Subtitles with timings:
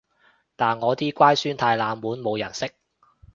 [0.55, 2.73] 但我啲乖孫太冷門冇人識